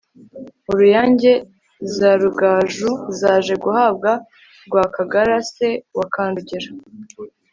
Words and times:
uruyange 0.71 1.33
zarugaju 1.97 2.91
zaje 3.19 3.53
guhabwa 3.63 4.11
rwakagara 4.67 5.35
se 5.53 5.67
wa 5.97 6.05
kanjogera 6.13 6.69